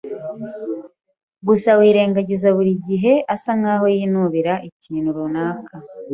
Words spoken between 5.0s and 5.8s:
runaka.